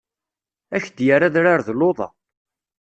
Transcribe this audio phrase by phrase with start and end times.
[0.75, 2.07] Ad ak-d-yerr adrar d luḍa.